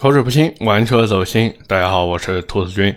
[0.00, 1.52] 口齿不清，玩车走心。
[1.66, 2.96] 大家好，我是兔子君。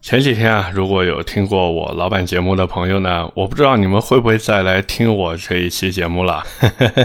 [0.00, 6.44] 前几天啊，如果有听过我老板节目的朋友呢，我不知道你们会不会再来听我这一期节目了。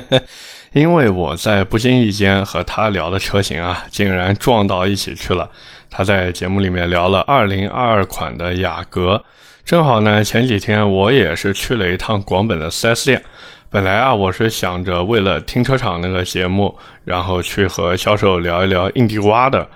[0.73, 5.49] 因为我在不经意间和他聊的车型啊，竟然撞到一起去了。
[5.89, 9.23] 他在节目里面聊了2022款的雅阁，
[9.65, 13.23] 正好呢，前几天我也是去了一趟广本的 4S 店。
[13.71, 16.75] 本来啊，我是想着为了停车场那个节目，
[17.05, 19.67] 然后去和销售聊一聊印地瓜的，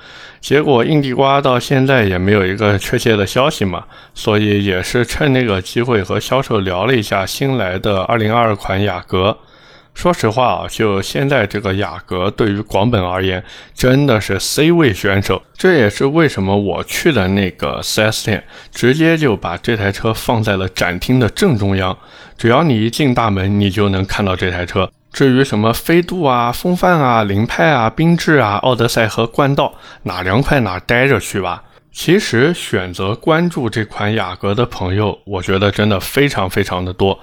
[0.42, 9.38] 结果印地瓜到现在也没有一个确切的消息嘛，所以也是趁那个机会和销售聊了一下新来的2022款雅阁。
[9.94, 13.44] 说实话啊，就现在这个雅阁对于广本而言，
[13.74, 15.42] 真的是 C 位选手。
[15.56, 21.98] 这也是为什么我去的那个 4S 店，直接就把这台车放在了展厅的正中央。
[22.38, 24.90] 只要你一进大门，你就能看到这台车。
[25.14, 31.64] 至于什么飞度啊、风范啊、凌派啊、缤智啊、奥德赛和冠道，哪凉快哪待着去吧。
[31.92, 37.20] 其实选择关注这款雅阁的朋友，我觉得真的非常非常的多。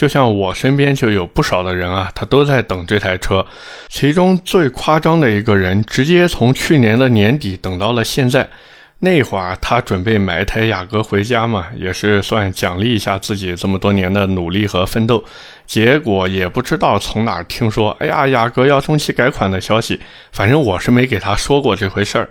[0.00, 3.44] 就像我身边就有不少的人啊，他都在等这台车。
[3.86, 8.48] 其中最夸张的一个人，直接从去年的年底等到了现在。
[9.00, 15.22] 那会儿他准备买一台雅阁回家嘛，也是算奖励一下自己这么多年的努力和奋斗。
[15.66, 20.00] 结果也不知道从哪儿听说，哎呀，雅阁要中期改款的消息。
[20.32, 22.26] 反正我是没给他说过这回事儿。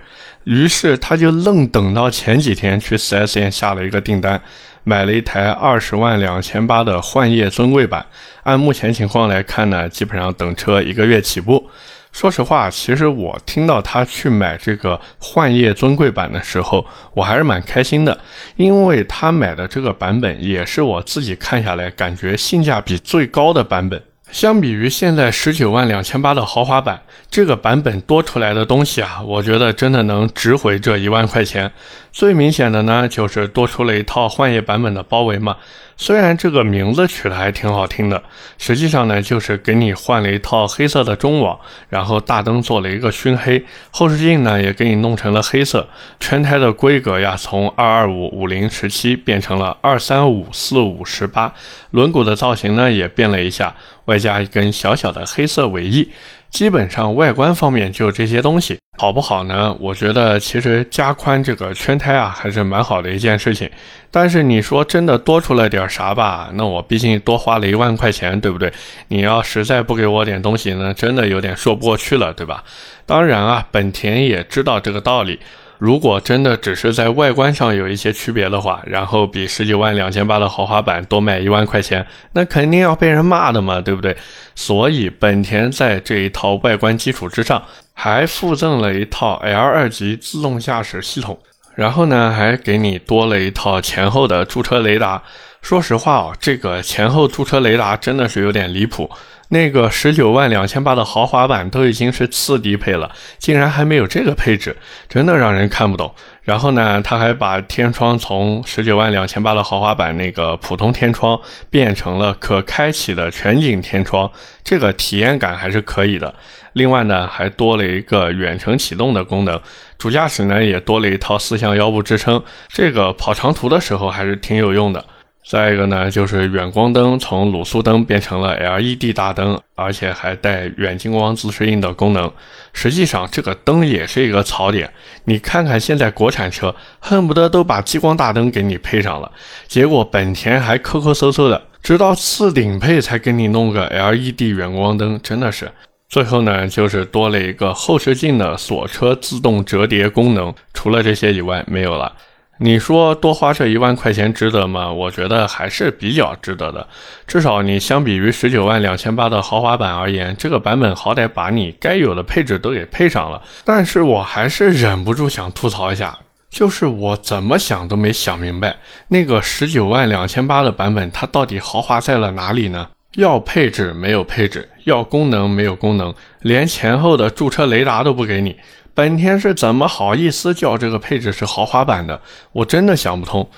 [0.45, 4.42] 于是他就愣等到前几天去 4S 店下了一个订单。
[4.89, 8.03] 买了一台二十万两千八的幻夜尊贵版，
[8.41, 11.69] 按目前情况来看呢，基本上等车一个月起步。
[12.11, 18.19] 说实话，其实我听到他去买这个幻夜尊贵版的时候，我还是蛮开心的，
[18.55, 24.01] 因为他买的这个版本也是我自己看下来感觉性价比最高的版本。
[24.31, 31.72] 相比于现在十九万两千八的豪华版，这个版本多出来的东西啊，我觉得真的能值回这一万块钱。
[32.11, 35.57] 最明显的呢，就是多出了一套幻夜版本的包围嘛。
[36.02, 38.23] 虽然这个名字取得还挺好听的，
[38.57, 41.59] 实际上呢，就是给你换了一套黑色的中网，
[41.90, 45.85] 然后大灯做了一个熏黑，后视镜呢也给你弄成了黑色，
[46.18, 51.53] 全台的规格呀从二二五五零十七变成了二三五四五十八，
[51.91, 53.75] 轮毂的造型呢也变了一下，
[54.06, 56.09] 外加一根小小的黑色尾翼。
[56.51, 59.75] 基本上外观方面就这些东西，好不好呢？
[59.79, 63.69] 我觉得其实加宽这个圈胎啊，还是蛮好的一件事情。
[64.11, 66.49] 但是你说真的多出了点啥吧？
[66.53, 68.71] 那我毕竟多花了一万块钱，对不对？
[69.09, 72.63] 你要实在不给我点东西呢，真的有点说不过去了，对吧？
[73.05, 75.39] 当然啊，本田也知道这个道理。
[75.79, 84.16] 如果真的只是在外观上有一些区别的话，然后比十九万两千八的豪华版多卖一万块钱，那肯定要被人骂的嘛，对不对？
[84.56, 87.63] 所以本田在这一套外观基础之上，
[87.94, 91.40] 还附赠了一套 L 二级自动驾驶系统，
[91.75, 95.23] 然后呢，还给你多了一套前后的驻车雷达。
[95.61, 99.09] 说实话哦，这个前后驻车雷达真的是有点离谱。
[99.49, 104.77] 那个十九万两千八的豪华版都已经是次低配了，竟然还没有这个配置，
[105.07, 106.13] 真的让人看不懂。
[106.43, 111.39] 然后呢，他还把天窗从十九万两千八的豪华版那个普通天窗
[111.69, 114.31] 变成了可开启的全景天窗，
[114.63, 116.33] 这个体验感还是可以的。
[116.73, 119.59] 另外呢，还多了一个远程启动的功能，
[119.97, 125.03] 主驾驶呢也多了一套四向腰部支撑，这个跑长途的时候还是挺有用的。
[125.49, 132.31] 再一个呢，就是远光灯从卤素灯变成了 LED 大灯，而且还带远近光自适应的功能。
[132.71, 134.93] 实际上，这个灯也是一个槽点。
[135.23, 139.31] 你看看现在国产车，恨不得都把激光大灯给你配上了，
[139.67, 145.71] 结果本田还抠抠搜搜的，直到次顶配才给你弄个 LED 远光灯，真的是。
[146.07, 152.13] 最后呢，就是多了一个后视镜的锁车自动折叠功能，除了这些以外，没有了。
[152.62, 154.92] 你说多花这一万块钱值得吗？
[154.92, 156.86] 我觉得还是比较值得的。
[157.25, 163.42] 至少你相比于十九万两千八的豪华版而言，这个版本好歹把你该有的配置都给配上了。
[163.64, 166.20] 但是我还是忍不住想吐槽一下，
[166.50, 168.76] 就是我怎么想都没想明白，
[169.08, 172.90] 那个十九万两千八的版本它到底豪华在了哪里呢？
[173.16, 178.55] 要配置没有配置，要功能没有功能，连前后的驻车雷达都不给你。
[178.99, 182.19] 本田是怎么好意思叫这个配置是豪华版的？
[182.51, 183.49] 我真的想不通。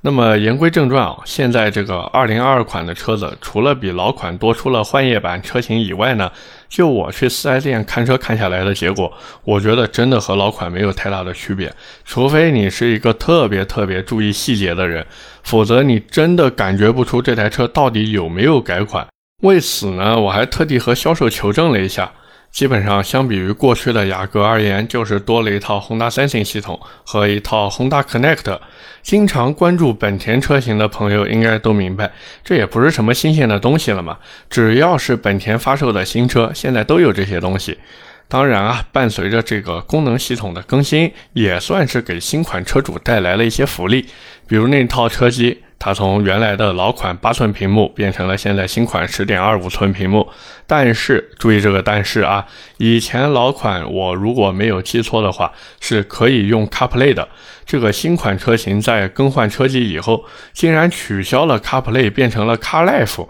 [0.00, 6.28] 那么言归正传啊，现在这个二零二二款的车子，除了比老款多出了幻夜版车型以外呢，
[6.68, 9.12] 就我去四 S 店看车看下来的结果，
[9.44, 11.72] 我觉得真的和老款没有太大的区别。
[12.04, 15.06] 除非你是一个特别特别注意细节的人，
[15.44, 19.06] 否则你真的感觉不出这台车到底有没有改款。
[19.44, 22.10] 为此呢，我还特地和销售求证了一下。
[22.50, 28.58] 基本上相比于过去的雅阁而言，就是多了一套 Honda Sensing 系统和一套 Honda Connect。
[29.02, 32.10] 经常关注本田车型的朋友应该都明白，
[32.42, 34.18] 这也不是什么新鲜的东西了嘛。
[34.50, 37.78] 只要是本田发售的新车，现在都有这些东西。
[38.26, 44.06] 当然啊，伴随着这个功能系统的更新，也算是给新款车主带来了一些福利，
[44.46, 45.62] 比如那套车机。
[45.78, 50.28] 它从原来的老款八寸屏幕变成了现在新款十点二五寸屏幕，
[50.66, 52.44] 但是注意这个但是啊，
[52.78, 57.28] 以前老款我如果没有记错的话是可以用 CarPlay 的，
[57.64, 63.26] 这个新款车型在更换车机以后，竟然取消了 CarPlay，变成了 CarLife。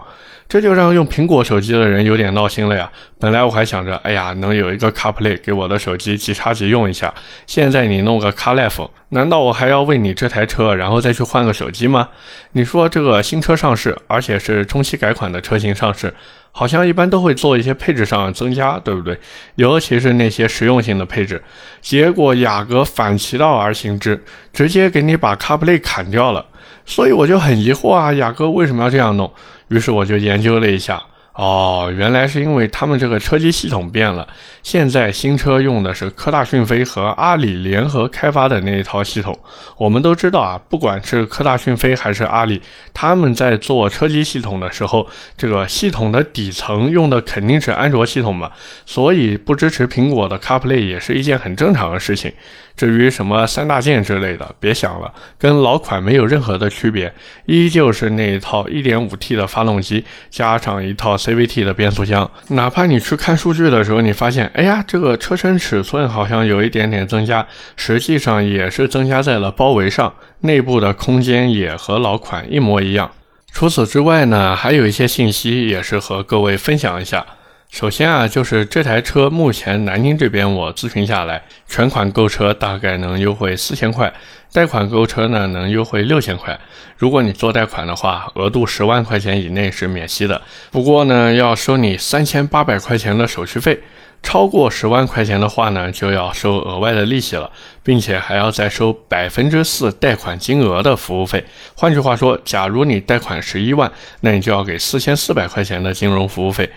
[0.49, 2.91] 这就让用苹果手机的人有点闹心了呀！
[3.19, 7.13] 本来我还想着，哎呀，能有一个 CarPlay 给我的手机即插即用一下。
[7.45, 12.09] 现在你弄个 CarLife，难道我还要为你这台车然后再去换个手机吗？
[12.53, 16.11] 你说这个新车上市，而且是中期改款的车型上市，
[16.51, 19.19] 好像一般都会做一些配置上增加，对不对？
[19.53, 21.43] 尤其是那些实用性的配置。
[21.79, 26.43] 结果雅阁反其道而行之，直接给你把 CarPlay 砍掉了。
[26.87, 29.31] 所以我就很疑惑啊，雅阁为什么要这样弄？
[29.69, 31.01] 于是我就研究了一下。
[31.33, 34.27] 哦，原来是因为他们这个车机系统变了。
[34.61, 39.37] 现在新车用的是科大讯飞和阿里联合开发的那一套系统。
[39.77, 42.61] 我们都知道啊，不管是科大讯飞还是阿里，
[42.93, 48.51] 他们在做车机系统的时候，这个系统的底层用的肯定是安卓系统嘛，
[48.85, 52.33] 所以不支持苹果的 CarPlay 也是一件很正常的事情。
[52.75, 57.13] 至于什么三大件之类的，别想了，跟老款没有任何的区别，
[57.45, 62.31] 依旧是那一套 1.5T 的发动机加上一套 CVT 的变速箱。
[62.47, 67.45] 哪怕你去看数据的时候，你发现，哎呀，这个车身尺寸好像有一点点增加，
[67.75, 73.11] 实际上也是增加在了包围上，内部的空间也和老款一模一样。
[73.51, 77.25] 除此之外呢，还有一些信息也是和各位分享一下。
[77.69, 84.11] 首先啊，就是这台车目前南京这边我咨询下来，全款购车大概能优惠四千块，
[84.51, 86.59] 贷款购车呢能优惠六千块。
[86.97, 93.79] 如果你做贷款的话，额度十万块钱以内是免息的，不过呢要收你三千八百块钱的手续费，
[94.23, 97.51] 超过十万块钱的话呢就要收额外的利息了，
[97.83, 101.45] 并且还要再收百分之四贷款金额的服务费。
[101.75, 103.89] 换句话说，假如你贷款十一万，
[104.21, 106.67] 那你就要给四千四百块钱的金融服务费。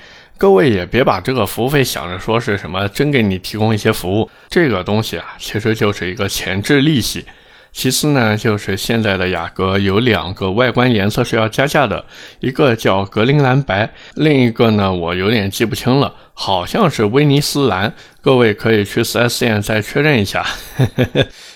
[0.42, 7.24] 各位也别把这个服务费想着说是什么真给你提供一些服务，这个东西啊，其实就是一个前置利息。
[7.70, 12.04] 其次呢，就是现在的雅阁有两个外观颜色是要加价的，
[12.40, 17.94] 一个叫格陵兰白，另一个呢我有点记不清了，好像是威尼斯蓝。
[18.20, 20.44] 各位可以去 4S 店再确认一下。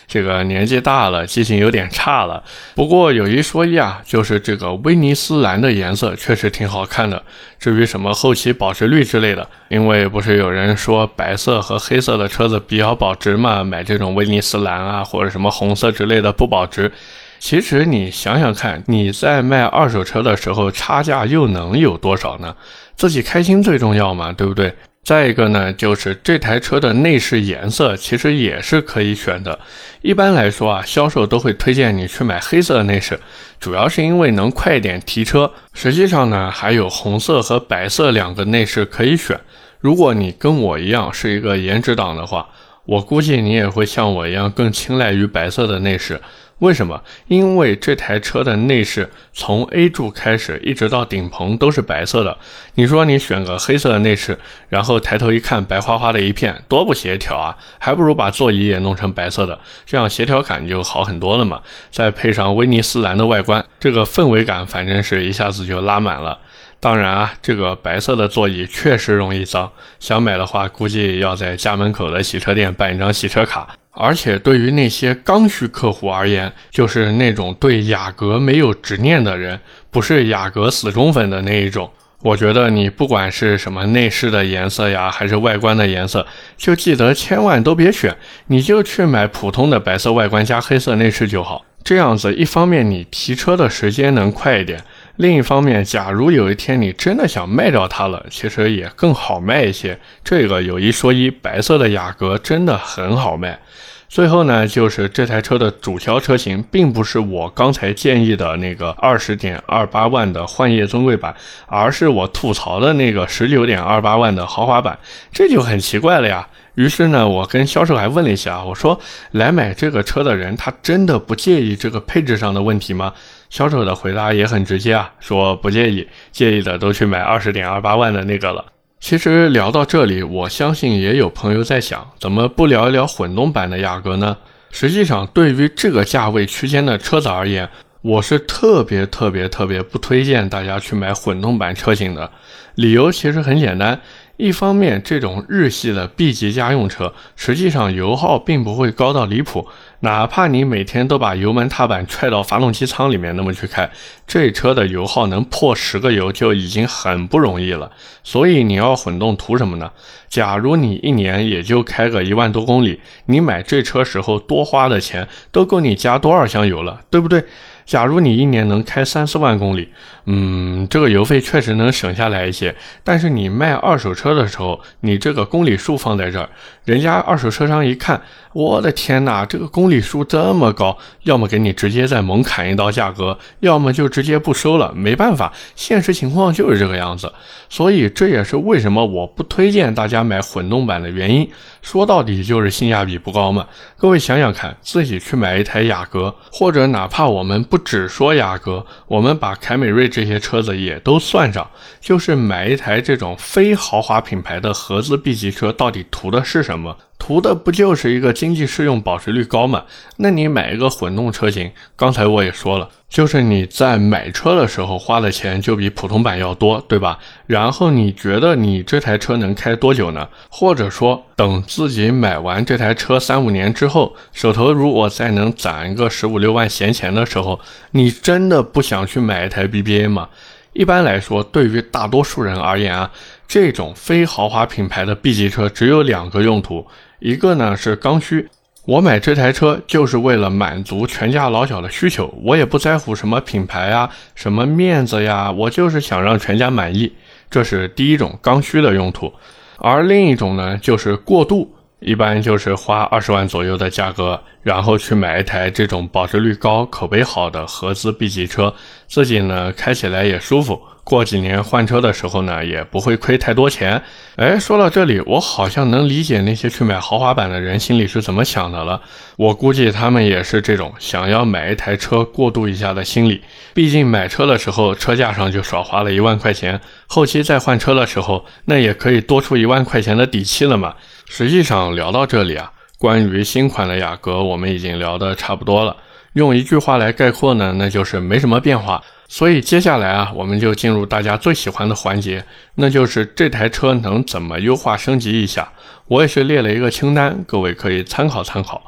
[0.06, 2.42] 这个年纪大了，记性有点差了。
[2.74, 7.22] 不过有一说一啊，就是这个威尼斯蓝的颜色确实挺好看的。
[7.58, 16.92] 至于什么后期保值率之类的，因为不是有人说白色和黑色的车子比较保值嘛，买这种威尼斯蓝啊或者什么红色之类的不保值。
[17.38, 22.54] 其实你想想看，你在卖二手车的时候，差价又能有多少呢？
[22.96, 24.74] 自己开心最重要嘛，对不对？
[25.06, 29.56] 再一个呢，就是这台车的内饰颜色其实也是可以选的。
[30.02, 33.20] 一般来说啊，销售都会推荐你去买黑色的内饰，
[33.60, 35.52] 主要是因为能快点提车。
[35.72, 39.38] 实际上呢，还有红色和白色两个内饰可以选。
[39.78, 42.48] 如果你跟我一样是一个颜值党的话，
[42.86, 46.20] 我估计你也会像我一样更青睐于白色的内饰。
[46.60, 47.02] 为什么？
[47.28, 52.38] 因为这台车的内饰从 A 柱开始一直到顶棚都是白色的。
[52.76, 54.38] 你说你选个黑色的内饰，
[54.70, 57.58] 然后抬头一看白花花的一片，多不协调啊！
[57.78, 61.60] 还不如把座椅也弄成白色的，这样协调感就好很多了嘛。
[61.90, 66.38] 再配上威尼斯蓝的外观，这个氛围感反正是一下子就拉满了。
[66.80, 69.70] 当然啊，这个白色的座椅确实容易脏，
[70.00, 73.76] 想买的话估计要在家门口的洗车店办一张洗车卡。
[73.96, 79.58] 而且对于那些刚需客户而言，就是那种对雅阁没有执念的人，
[79.90, 81.90] 不是雅阁死忠粉的那一种。
[82.22, 86.26] 我觉得你不管是什么内饰的颜色呀，还是外观的颜色，
[86.56, 88.16] 就记得千万都别选，
[88.48, 91.64] 你就去买普通的白色外观加黑色内饰就好。
[91.84, 94.82] 这样子，一方面你提车的时间能快一点。
[95.16, 99.96] 另一方面，假如有一天你真的想卖掉它了，其实也更好卖一些。
[100.24, 103.60] 这个有一说一，白色的雅阁真的很好卖。
[104.08, 111.34] 最后呢，就是这台车的主销车型，并不是我刚才建议的那个二十点二八万的幻夜尊贵版，
[111.66, 114.98] 而是我吐槽的那个十九点二八万的豪华版，
[115.32, 116.48] 这就很奇怪了呀。
[116.76, 119.00] 于是呢，我跟销售还问了一下，我说
[119.32, 123.12] 来买这个车的人，他真的不介意这个配置上的问题吗？
[123.50, 128.64] 销售的回答也很直接啊，说不介意，介意的都去买二十点二八万的那个了。
[128.98, 134.36] 其实聊到这里，我相信也有朋友在想，怎么不聊一聊混动版的雅阁呢？
[134.70, 137.68] 实际上，对于这个价位区间的车子而言，
[138.02, 142.30] 我是特别特别特别不推荐大家去买混动版车型的。
[142.74, 144.00] 理由其实很简单。
[144.36, 149.66] 一方面，这种日系的 B 级家用车，实际上油耗并不会高到离谱，
[150.00, 153.90] 哪怕你每天都把油门踏板踹到发动机舱里面那么去开，
[154.26, 157.90] 这车的油耗能破十个油就已经很不容易了。
[158.22, 159.90] 所以你要混动图什么呢？
[160.28, 167.42] 假如你一年也就开个一万多公里，你买这车时候多花的钱都够你加多少箱油了，对不对？
[167.86, 169.88] 假如你一年能开三四万公里，
[170.24, 172.74] 嗯，这个油费确实能省下来一些。
[173.04, 176.48] 但是你卖二手车的时候，你这个公里数放在这儿，
[176.84, 178.20] 人家二手车商一看，
[178.56, 184.90] 我的天哪，这个公里数这么高，要么给你直接再猛砍一刀价格，要么就直接不收了。
[184.94, 187.30] 没办法，现实情况就是这个样子。
[187.68, 191.46] 所以这也是为什么我不推荐大家买混动版的原因。
[191.82, 193.66] 说到底就是性价比不高嘛。
[193.98, 201.68] 各位想想看，自己去买一台雅阁，或者哪怕我们不只说雅阁，我们把凯美瑞这些车子也都算上，
[202.00, 206.96] 就是买一台这种非豪华品牌的合资 B 级车，到底图的是什么？
[207.18, 209.84] 图的不就是一个经济适用、保值率高嘛？
[210.18, 217.18] 那你买一个混动车型，刚才我也说了，就是你在买车的时候花的钱就比普通版要多，对吧？
[217.46, 220.28] 然后你觉得你这台车能开多久呢？
[220.48, 227.58] 或者说，等自己买完这台车三五年之后，手头如果再能攒一个十五六万闲钱的时候，
[227.92, 230.28] 你真的不想去买一台 BBA 吗？
[230.74, 233.10] 一般来说，对于大多数人而言啊，
[233.48, 236.86] 这种非豪华品牌的 B 级车只有两个用途。
[237.26, 238.48] 一个呢是刚需，
[238.84, 247.12] 我买这台车就是为了满足全家老小的需求，我也不在乎什么品牌呀、什么面子呀，我就是想让全家满意，
[247.50, 249.32] 这是第一种刚需的用途。
[249.78, 258.74] 而另一种呢，就是过度，一般就是花二十万左右的价格，然后去买一台这种保值率高、口碑好的合资 B 级车，
[259.08, 260.80] 自己呢开起来也舒服。
[261.02, 264.02] 过几年换车的时候呢，也不会亏太多钱。
[264.34, 269.00] 哎，说到这里，我好像能理解那些去买豪华版的人心里是怎么想的了。
[269.36, 273.40] 我估计他们也是这种想要买一台车过渡一下的心理。
[273.72, 280.96] 毕竟买车的时候车价上就少花了一万块钱，后期再换车的时候，那也可以多出一万块钱的底气了嘛。
[281.28, 285.96] 实际上聊到这里啊，关于新款的雅阁，我们已经聊得差不多了。
[286.34, 289.02] 用一句话来概括呢，那就是没什么变化。
[289.28, 292.44] 所以接下来啊，我们就进入大家最喜欢的环节，
[292.76, 295.68] 那就是这台车能怎么优化升级一下。
[296.06, 298.80] 我也是列了一个清单，各位可以参考参考。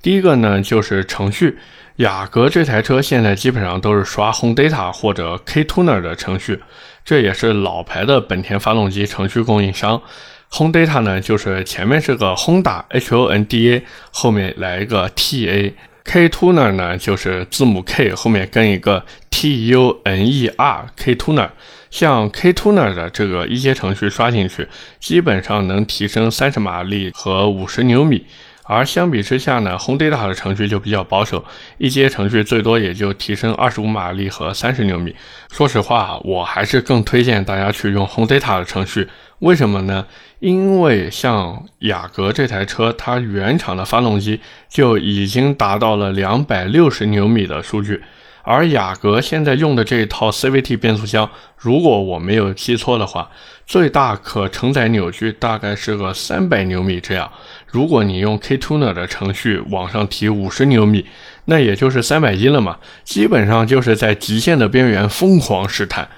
[0.00, 1.58] 第一个呢，就是程序。
[1.96, 6.62] 雅阁这台车现在基本上都是刷 Home Data 或者 K-Tuner 的程序，
[7.04, 10.00] 这也是老牌的本田发动机程序供应商。
[10.52, 15.74] Home Data 呢，就是前面是个 Honda H O N D A，后面来一个 T A。
[16.02, 21.50] K-Tuner 呢，就是字母 K 后面跟一个 T-U-N-E-R，K-Tuner。
[21.90, 24.66] 像 K-Tuner 的这个一阶程序刷进去，
[24.98, 28.26] 基本上能提升三十马力和五十牛米。
[28.64, 31.44] 而相比之下呢，Home Data 的程序就比较保守，
[31.78, 35.14] 一阶程序最多也就提升二十五马力和三十牛米。
[35.52, 39.06] 说实话，我还是更推荐大家去用 Home Data 的程序。
[39.40, 40.06] 为什么呢？
[40.38, 48.02] 因为像雅阁这台车，它原厂的发动机就已经达到了两百六十牛米的数据，
[48.42, 53.30] 而雅阁现在用的这一套 CVT 变速箱，如果我没有记错的话，
[53.66, 57.30] 最大可承载扭矩大概是个三百牛米这样。
[57.66, 61.06] 如果你用 K-Tuner 的程序往上提五十牛米，
[61.46, 66.08] 那也就是三百一了嘛，基本上就是在极限的边缘疯狂试探。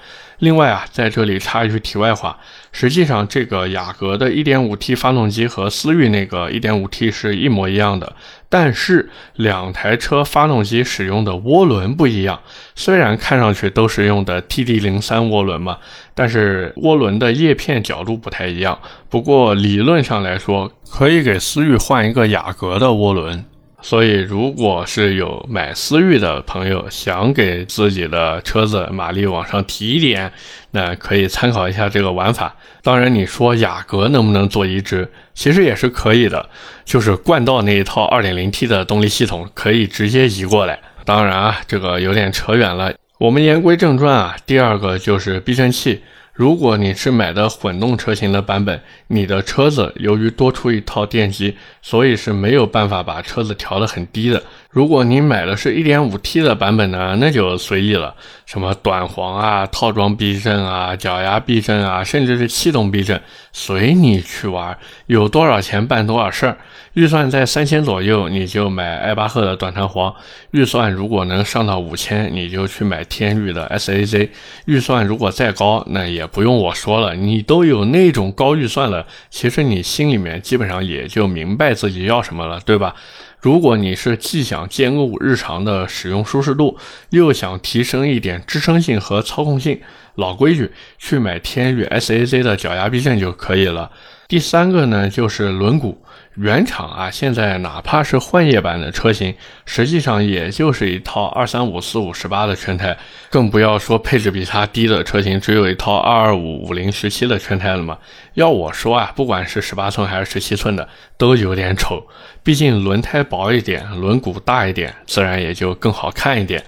[0.43, 2.37] 另外啊，在这里插一句题外话，
[2.73, 8.13] 实际上这个雅阁的 1.5T 发动机和思域那个 1.5T 是一模一样的，
[8.49, 12.41] 但是两台车发动机使用的涡轮不一样。
[12.75, 15.77] 虽然看上去都是用的 TD03 涡轮嘛，
[16.13, 18.77] 但是涡轮的叶片角度不太一样。
[19.09, 23.45] 不过理论上来说，可以给思域换一个雅阁的涡轮。
[23.83, 30.31] 所以，如果是有买思域的朋友想给自己的车子马力往上提一点，
[30.71, 32.55] 那可以参考一下这个玩法。
[32.81, 36.49] 当然，你说雅阁能不能做移植，其实也是可以的，
[36.85, 40.79] 就是冠道那一套 2.0T 的动力系统可以直接移过来。
[41.03, 42.93] 当然啊，这个有点扯远了。
[43.19, 46.01] 我们言归正传啊，第二个就是避震器。
[46.33, 54.41] 如果你是买的混动车型的版本，你的车子由于多出一套电机，所以是没有办法把车子调得很低的。
[54.73, 58.15] 如果你买的是一点五 T 的版本呢，那就随意了，
[58.47, 64.75] 什么短簧啊、套装避震啊、脚牙避震啊，甚至是气动避震，随你去玩，
[65.05, 66.57] 有多少钱办多少事儿。
[66.93, 70.11] 预算在三千左右，你就买艾巴赫的短弹簧；
[70.51, 74.29] 预算如果能上到五千，你就去买天域的 SAZ；
[74.65, 82.95] 预算如果再高，那也不用我说了，你都有那种高预算了，其实你心里面基本上也就明白自己要什么了，对吧？
[83.43, 86.77] 如果你是既想兼顾日常的使用舒适度，
[87.09, 89.81] 又想提升一点支撑性和操控性，
[90.15, 93.91] 老规矩，去买天域 SAZ 的脚牙避震就可以了。
[94.27, 95.95] 第三个呢，就是轮毂。
[96.35, 99.35] 原厂啊，现在哪怕是换页版的车型，
[99.67, 102.97] 实际上也就是一套二三五四五十八的圈胎，
[103.29, 107.99] 更不要说配置比它低的车型，只有一套二二五五零十七的圈胎了嘛。
[108.33, 110.89] 要我说啊，不管是十八寸还是十七寸的，
[111.19, 112.03] 都有点丑。
[112.41, 116.63] 毕竟轮胎薄一点，轮毂大一点，自然也就更好看一点。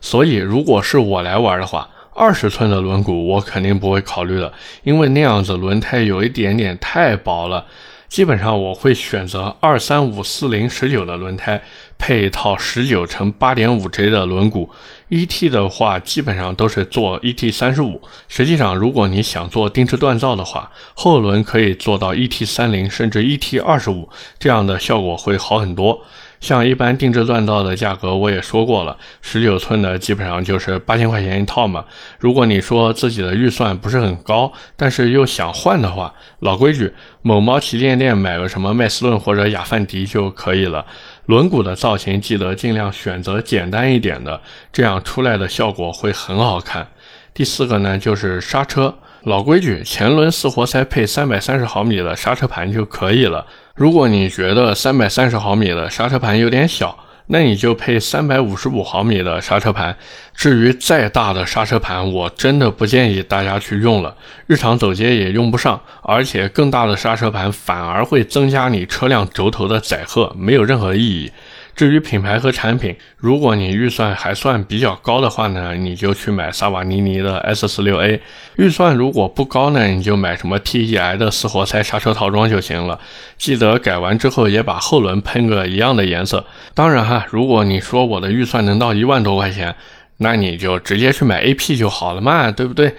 [0.00, 4.52] 所以，如果是我来玩的话，二十寸的轮毂我肯定不会考虑的，
[4.82, 7.66] 因为那样子轮胎有一点点太薄了。
[8.08, 11.62] 基本上我会选择二三五四零十九的轮胎，
[11.96, 14.68] 配一套十九乘八点五 J 的轮毂。
[15.10, 18.02] E-T 的话，基本上都是做 E-T 三十五。
[18.26, 24.08] 实际上，如果你想做定制锻造的话，后轮可以做到 E-T 三零甚至 E-T 二十五，
[24.40, 26.02] 这样的效果会好很多。
[26.40, 31.84] 像一般定制锻造的价格，我也说过了，十九寸的基本上就是八千块钱一套嘛。
[32.18, 36.92] 如果你说自己的预算不是很高，但是又想换的话，老规矩，
[37.22, 40.86] 某猫旗舰店买个什么麦斯顿或者雅范迪就可以了。
[41.26, 44.40] 轮毂的造型记得尽量选择简单一点的，
[44.72, 46.88] 这样出来的效果会很好看。
[47.32, 48.92] 第四个呢，就是刹车，
[49.22, 53.46] 老规矩，前轮四活塞配三百三十毫米的刹车盘就可以了。
[53.80, 56.94] 如果你觉得三百三十毫米的刹车盘有点小，
[57.28, 59.96] 那你就配三百五十五毫米的刹车盘。
[60.34, 64.14] 至于再大的刹车盘，我真的不建议大家去用了，
[64.46, 71.32] 日常走街也用不上，而且更大的刹车盘反而会增加你车辆轴头的载荷，没有任何意义。
[71.74, 78.20] 至于品牌和产品，如果你预算还算比较高的话呢，你就去买萨瓦尼尼的 S 四六 A；
[78.56, 83.00] 预算如果不高呢，你就买什么 TEI 的四活塞刹车套装就行了。
[83.38, 86.44] 记得改完之后也把后轮喷个一样的颜色。
[86.74, 89.74] 当然哈，如果你说我的预算能到一万多块钱，
[90.18, 92.94] 那你就直接去买 AP 就好了嘛，对不对？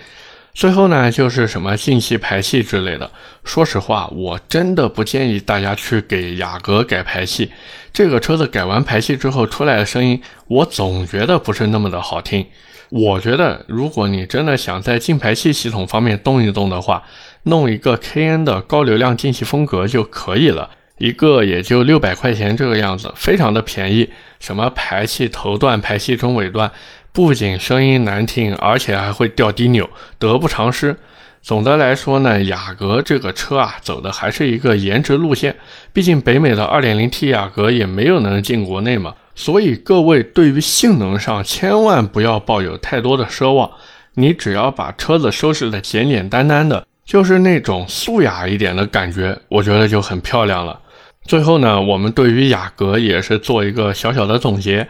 [0.53, 3.09] 最后呢，就是什么进气、排气之类的。
[3.43, 7.51] 说实话，我真的不建议大家去给雅阁改排气。
[7.93, 12.45] 这个车子改完排气之后出来的声音，我总觉得不是那么的好听。
[12.89, 17.03] 我觉得，如果你真的想在进排气系统方面动一动的话，
[17.43, 24.09] 弄一个 KN 的高流量进气风格就可以了，一个也就六百块钱这个样子，非常的便宜。
[24.41, 26.69] 什么排气头段、排气中尾段。
[27.13, 30.95] 不仅声音难听，而且还会掉低扭，得不偿失。
[31.41, 35.55] 总的来说呢，雅阁这个车啊，走的还是一个颜值路线。
[35.91, 43.69] 毕竟北美的 2.0T 雅阁也没有能进国内嘛，所以各位对于性能上千万不要抱有太多的奢望。
[44.13, 50.79] 你只要把车子收拾的简简单单的，就是那种素雅一点的感觉，我觉得就很漂亮了。
[51.25, 54.87] 最后呢，我们对于雅阁也是做一个小小的总结。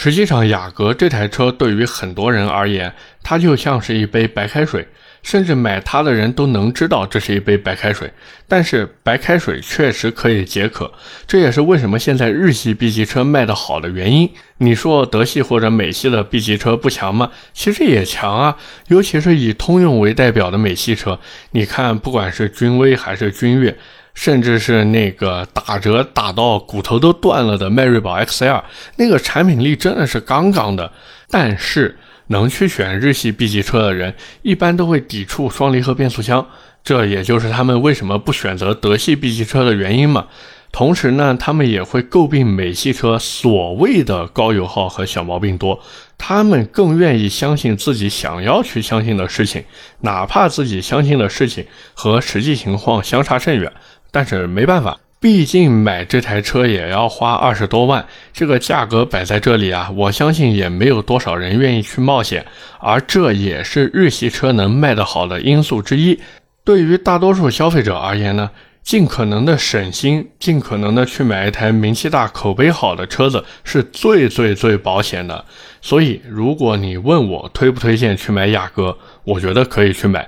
[0.00, 4.86] 实际上，雅阁这台车对于很多人而言，它就像是一杯白开水，
[5.24, 8.08] 甚至买它的人都能知道这是一杯白开水。
[8.46, 10.92] 但是，白开水确实可以解渴，
[11.26, 14.30] 这也是为什么现在日系 B 级车卖得好的原因。
[14.58, 17.32] 你说德系或者美系的 B 级车不强吗？
[17.52, 18.56] 其实也强啊，
[18.86, 21.18] 尤其是以通用为代表的美系车，
[21.50, 23.76] 你看，不管是君威还是君越。
[24.18, 28.64] 甚至是那个打折打到骨头都断了的迈锐宝 XL，
[28.96, 30.90] 那个产品力真的是杠杠的。
[31.30, 36.44] 但是能去选日系 B 级车的人，一般都会抵触双离合变速箱，
[36.82, 40.26] 这也就是他们为什么不选择德系 B 级车的原因嘛。
[40.70, 45.80] 同时呢，他们也会诟病美系车所谓的高油耗和小毛病多，
[46.16, 49.64] 他们更愿意相信自己想要去相信的事情，
[50.00, 53.72] 哪怕自己相信的事情和实际情况相差甚远。
[54.10, 62.46] 但是没办法，毕竟买这台车也要花二十多万，这个价格摆在这里啊，我相信也没有多少人愿意去冒险，
[62.78, 66.20] 而这也是日系车能卖得好的因素之一。
[66.62, 68.50] 对于大多数消费者而言呢，
[68.88, 75.44] 尽可能的省心，尽可能的去买一台名气大、口碑好的车子，是最最最保险的。
[75.82, 80.26] 所以，如果你问我推不推荐去买雅阁，我觉得可以去买。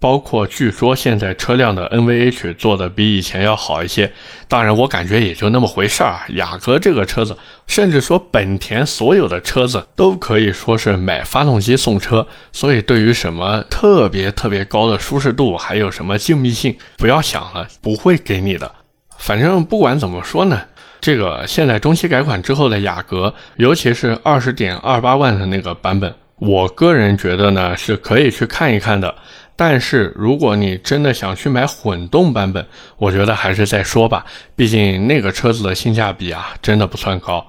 [0.00, 4.10] 包括据说现在车辆的 NVH 做的比以前要好一些。
[4.48, 6.22] 当然，我感觉也就那么回事儿。
[6.30, 7.36] 雅阁这个车子，
[7.68, 18.72] 甚至说本田所有的车子都可以说是买发动机送车，所以对于什么特别特别高的舒适度，还有什么静谧性，不要想了，不会给你的。
[19.18, 20.62] 反正不管怎么说呢。
[21.02, 29.14] 这个现在中期改款之后的雅阁，尤其是二十点二八万的那个版本，我个人觉得呢是可以去看一看的。
[29.54, 34.24] 但是如果你真的想去买混动版本，我觉得还是再说吧，
[34.56, 37.46] 毕竟那个车子的性价比啊真的不算高。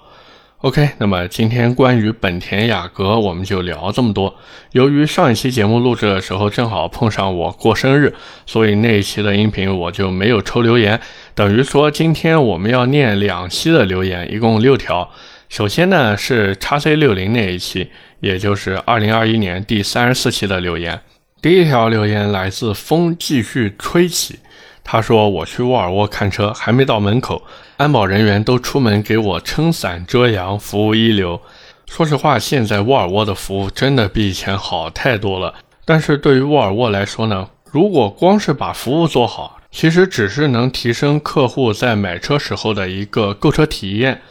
[0.57, 4.35] OK，那么今天关于本田雅阁我们就聊这么多。
[4.73, 8.13] 由于上一期节目录制的时候正好碰上我过生日，
[8.45, 10.99] 所以那一期的音频我就没有抽留言，
[11.33, 15.09] 等于说今天我们要念两期的留言，一共六条。
[15.51, 17.89] 首先呢是叉 C 六零那一期，
[18.21, 21.01] 也就是二零二一年第三十四期的留言。
[21.41, 24.39] 第一条留言来自风继续吹起。
[24.81, 27.43] 他说：“我去沃尔沃看车，还没到门口，
[27.75, 31.41] 安保人员都出门给我撑伞遮阳，服务一流。
[31.85, 35.53] 说实话，现在沃尔沃的服务真的比以前好太多了。
[35.83, 44.21] 但是对于沃尔沃来说呢，如果光是把服务做好，其实只是能提升客户在买车时候的一个购车体验。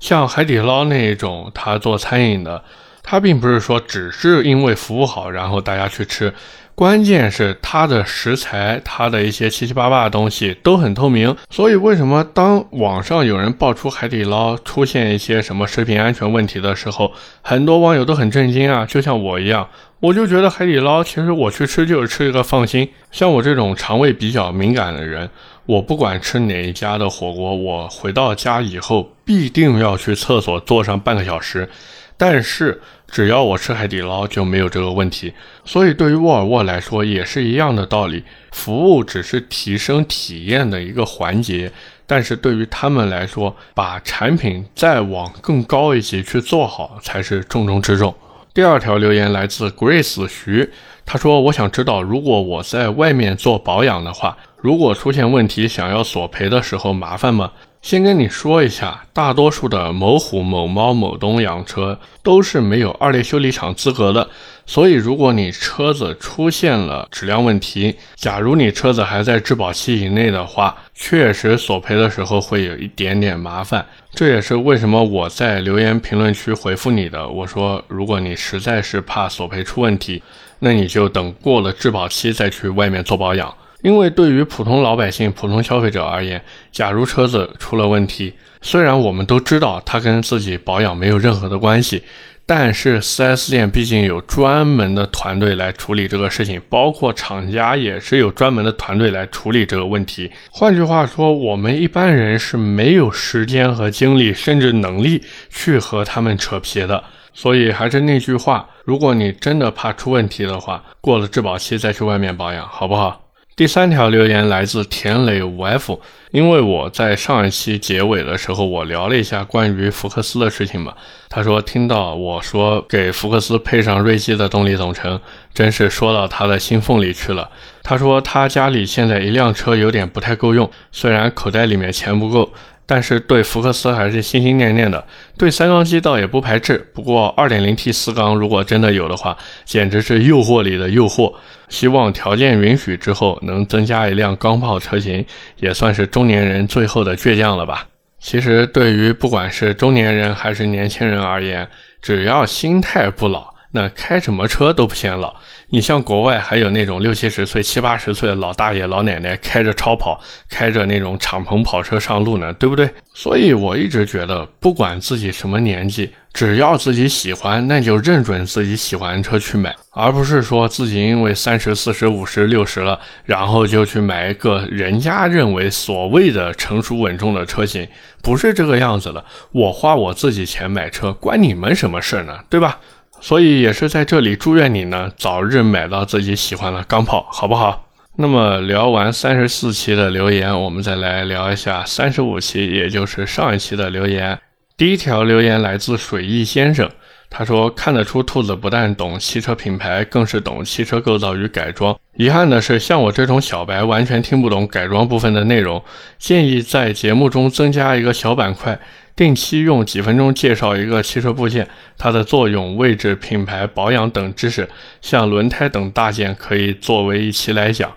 [0.00, 2.64] 像海底捞那种，他做餐饮的，
[3.04, 6.34] 他并不是说只是因为服务好，然后大家去吃。”
[6.72, 18.86] 关键是它的食材，它的一些七七八八的东西都很透明，所以为什么当网上有人爆出海底捞出现一些什么食品安全问题的时候，很多网友都很震惊啊？
[18.86, 22.88] 就像我一样，我就觉得海底捞其实我去吃就是吃一个放心。
[23.10, 25.28] 像我这种肠胃比较敏感的人，
[25.66, 31.68] 我不管吃哪一家的火锅，我回到家以后必定要去厕所坐上半个小时。
[32.16, 35.32] 但是只要我吃海底捞就没有这个问题，
[35.64, 41.72] 所以对于沃尔沃来说也是一样的道理，服务只是提升体验的一个环节，
[42.06, 48.14] 但是对于他们来说，把产品再往更高一级去做好才是重中之重。
[48.52, 50.68] 第二条留言来自 Grace 徐，
[51.06, 64.28] 他说：“我想知道，如果我在外面做保养的话，如果出现问题想要索赔的时候麻烦吗？”先跟你说一下，大多数的某虎、某猫、某东养车都是没有二类修理厂资格的，
[64.66, 73.86] 所以如果你车子出现了质量问题，假如你车子还在质保期以内的话，确实索赔的时候会有一点点麻烦。
[74.12, 80.22] 这也是为什么我在留言评论区回复你的，我说如果你实在是怕索赔出问题，
[80.58, 83.54] 那你就等过了质保期再去外面做保养。
[83.82, 92.02] 因为对于普通老百姓、普通消费者而言，假如车子出了问题，虽然我们都知道它跟自己保养没有任何的关系，
[92.44, 100.30] 但是 4S 店毕竟有专门的团队来处理这个事情，包括厂家也是有专门的团队来处理这个问题。
[100.50, 107.02] 换句话说，我们一般人是没有时间和精力，甚至能力去和他们扯皮的。
[107.32, 113.29] 所以还是那句话，如果你真的怕出问题的话，过了质保期再去外面保养，好不好？
[113.60, 120.94] 第三条留言来自田磊五 F，因为我在上一期结尾的时候，我聊了一下关于福克斯的事情嘛。
[121.28, 125.20] 他说听到我说给福克斯配上锐际的动力总成，
[125.52, 127.50] 真是说到他的心缝里去了。
[127.82, 132.54] 他说他家里现在一辆车有点不太够用，虽然口袋里面钱不够。
[132.90, 135.06] 但是对福克斯还是心心念念的，
[135.38, 136.76] 对三缸机倒也不排斥。
[136.92, 141.32] 不过二点零 T 四缸如果真的有的话，简直是诱惑里的诱惑。
[141.68, 145.24] 希望条件允许之后能增加一辆钢炮车型，
[145.60, 147.86] 也算是中年人最后的倔强了吧。
[148.18, 151.68] 其实对于不管是中年人还是年轻人而言，
[152.02, 155.34] 只要心态不老，那开什么车都不显老。
[155.72, 162.90] 你像国外还有那种六七十岁、七八十岁的老大爷、老奶奶开着超跑、开着那种敞篷跑车上路呢，对不对？
[163.14, 177.86] 所以我一直觉得，不管自己什么年纪，只要自己喜欢，那就认准自己喜欢的车去买，而不是说自己因为三十四十、五十六十了，然后就去买一个人家认为所谓的成熟稳重的车型，
[178.22, 179.24] 不是这个样子的。
[179.52, 182.40] 我花我自己钱买车，关你们什么事呢？
[182.48, 182.80] 对吧？
[183.20, 187.86] 所以也是在这里祝愿你呢，早日买到自己喜欢的钢炮，好不好？
[188.16, 194.38] 那么聊完三十四期的留言，我们再来聊一下三十五期，也就是上一期的留言。
[194.76, 196.90] 第一条留言来自水翼先生，
[197.30, 201.96] 他说看得出兔子不但懂汽车品牌，更是懂汽车构造与改装。
[202.16, 205.82] 遗憾的是，像我这种小白，完全听不懂改装部分的内容，
[206.18, 208.78] 建议在节目中增加一个小板块。
[209.20, 214.66] 定期用几分钟介绍一个汽车部件，它的作用、位置、品牌、保养等知识，
[215.02, 217.92] 像轮胎等大件可以作为一期来讲。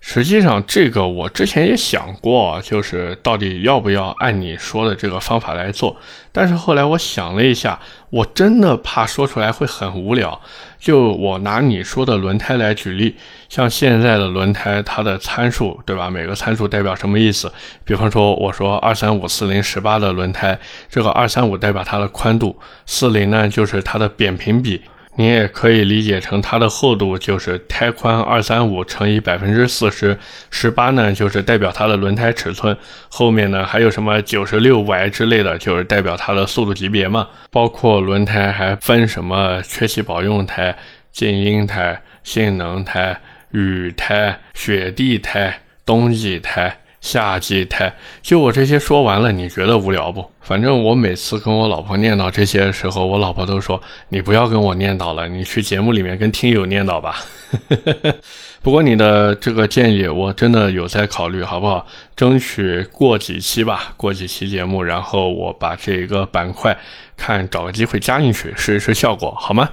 [0.00, 5.96] 实际上，这个我之前也想过，就是到底要不要按你说的这个方法来做。
[6.32, 7.78] 但是后来我想了一下，
[8.10, 10.40] 我真的怕说出来会很无聊。
[10.78, 13.16] 就我拿你说的轮胎来举例，
[13.48, 16.08] 像现在的轮胎，它的参数，对吧？
[16.08, 17.52] 每个参数代表什么意思？
[17.84, 20.56] 比方说，我说二三五四零十八的轮胎，
[20.88, 22.56] 这个二三五代表它的宽度，
[22.86, 24.80] 四零呢就是它的扁平比。
[25.18, 30.16] 你也可以理解成它的厚度就是胎宽二三五乘以百分之四十，
[30.48, 32.76] 十八呢就是代表它的轮胎尺寸，
[33.08, 37.26] 后面呢还有什么九十六 Y 之类的，就是代表它的速度级别嘛。
[37.50, 40.76] 包括轮胎还分什么缺气保用胎、
[41.10, 46.78] 静音胎、性能胎、雨胎、雪地胎、冬季胎。
[47.08, 47.90] 夏季胎，
[48.20, 50.30] 就我这些说完了，你觉得无聊不？
[50.42, 57.16] 反正我每次跟我老婆念叨这些的时候，我老婆都说你不要跟我念叨了，你去节目里面跟听友念叨吧。
[58.60, 61.86] 不过你的这个建议我真的有在考虑，好不好？
[62.14, 66.76] 争取过几期吧，过几期节目，然后我把这个板块
[67.16, 69.70] 看找个机会加进去试一试效果，好吗？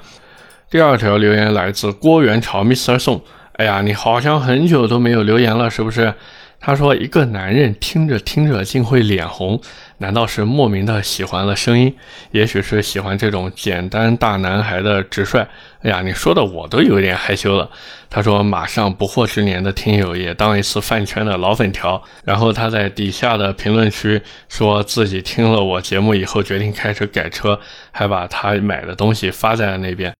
[0.69, 2.97] 第二条留言来自郭元朝 Mr.
[2.97, 3.21] 宋，
[3.53, 6.13] 哎呀，你好像很久都没有留言了，是不是？
[6.59, 9.61] 他说：“一个男人听着听着竟会脸红，
[9.99, 11.95] 难道是莫名的喜欢了声音？
[12.31, 15.45] 也许是喜欢这种简单大男孩的直率。”
[15.83, 17.69] 哎呀，你说的我都有点害羞了。
[18.09, 27.59] 他说：“马上不惑之年的听友也当一次饭圈的老粉条。”然后他在底下的评论区说自己听了我节目以后决定开始改车，
[27.91, 30.11] 还把他买的东西发在了那边。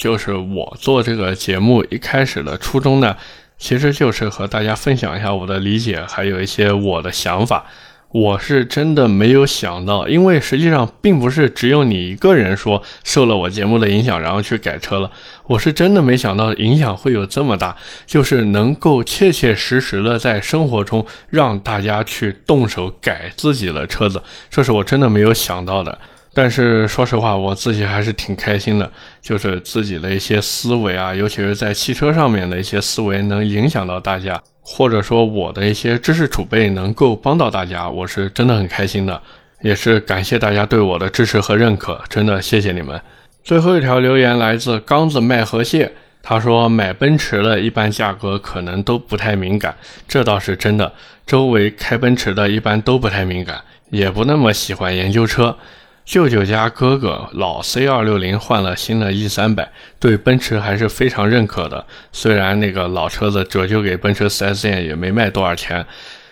[0.00, 3.14] 就是我做这个节目一开始的初衷呢。
[3.62, 7.64] 其实就是和大家分享一下我的理解，还有一些我的想法。
[8.08, 15.08] 我是真的没有想到，因为实际上并不是只有你一个人说受了我节目的影响，然后去改车了。
[15.46, 24.20] 我是真的没想到影响会有这么大，就是能够切切实实的在生活中让大家去动手改自己的车子，
[24.50, 25.96] 这是我真的没有想到的。
[26.34, 28.90] 但是说实话，我自己还是挺开心的，
[29.20, 39.20] 就是自己的一些思维啊，尤其是在汽车上面的一些思维，能影响到大家，或者说我的一些知识储备能够帮到大家，我是真的很开心的，
[39.60, 42.98] 也是感谢大家对我的支持和认可，真的谢谢你们。
[43.44, 45.92] 最后一条留言来自刚子卖河蟹，
[46.22, 49.76] 他说买奔驰的一般价格可能都不太敏感，
[50.08, 50.94] 这倒是真的，
[51.26, 55.58] 周围开奔驰的一般都不太敏感，也不那么喜欢研究车。
[56.04, 61.86] 舅舅家哥哥老 C 二六零换了新的 E 三百，对奔驰还是非常认可的。
[62.10, 65.86] 虽然那个老车子折旧给奔驰 4S 店也没卖多少钱，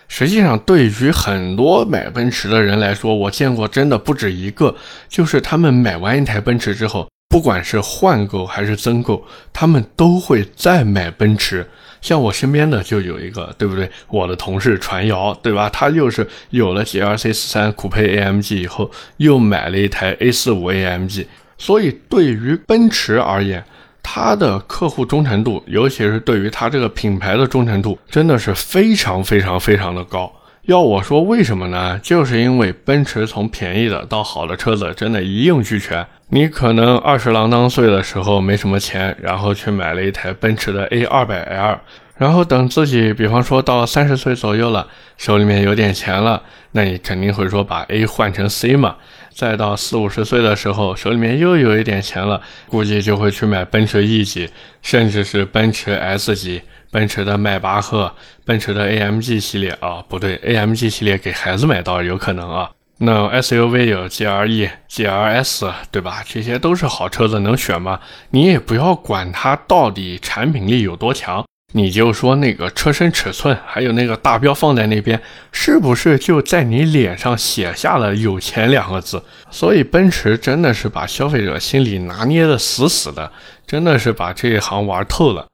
[0.09, 4.75] 实际上对于很多买奔驰的人来说，我见过真的不止一个，
[5.07, 11.65] 就是他们买完一台奔驰之后，不管是换购还是增购，他们都会再买奔驰。
[12.01, 13.89] 像我身边的就有一个，对不对？
[14.09, 15.69] 我的同事传谣，对吧？
[15.69, 21.25] 他就是有了 GLC 四三酷配 AMG 以后，又买了一台 A 四五 AMG。
[21.57, 23.63] 所以对于奔驰而言，
[24.01, 30.33] 它的客户忠诚度，尤其是对于它这个品牌的忠诚度，真的是非常非常非常的高。
[30.63, 31.99] 要我说为什么呢？
[32.01, 36.05] 就是因为奔驰从便宜的到好的车子，真的一应俱全。
[36.33, 41.77] 你可能二十郎当岁的时候没什么钱，然后去买了一台奔驰的 A 二百 L，
[42.15, 46.41] 然后等自己，比方说到三十岁左右了，手里面有点钱了，
[46.71, 48.95] 那你肯定会说把 A 换成 C 嘛。
[49.35, 54.49] 再到四五十岁的时候，手里面又有一点钱了，估计就会去买奔驰 E 级，
[54.81, 58.09] 甚至是奔驰 S 级，奔驰的迈巴赫，
[58.45, 62.71] 奔驰的 AMG 系列啊，不对，AMG 系列给孩子买倒是有可能啊。
[63.03, 66.23] 那 SUV 有 G R E、GLS，对吧？
[66.23, 67.99] 这些都是好车子，能选吗？
[68.29, 75.19] 你也不要管它到底产品力有多强，你就说那个车身尺寸，还有那个大标放在那边，
[75.51, 79.23] 是不是就在你脸上写下了“有钱”两个字？
[79.49, 83.31] 所以奔驰真的是把消费者心里拿捏的死死的，
[83.65, 85.47] 真的是把这一行玩透了。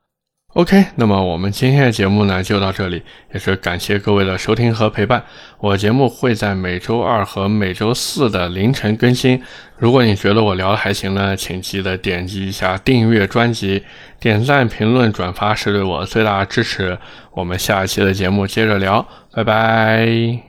[0.58, 5.24] OK，那么我们今天的节目呢就到这里，也是感谢各位的收听和陪伴。
[5.60, 9.40] 我节目会在每周二和每周四的凌晨更新。
[9.78, 13.84] 如果你觉得我聊的还行呢，请记得点击一下订阅专辑，
[14.20, 16.98] 点赞、评论、转发是对我最大的支持。
[17.34, 20.47] 我们下一期的节目接着聊，拜拜。